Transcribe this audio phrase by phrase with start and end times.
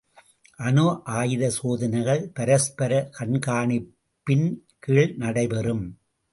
[0.59, 0.85] அணு
[1.17, 4.47] ஆயுத சோதனைகள் பரஸ்பர கண்காணிப்பின்
[4.79, 5.85] கீழ் நடைபெறும்.